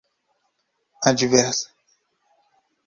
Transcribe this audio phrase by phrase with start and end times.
[1.09, 1.61] adversa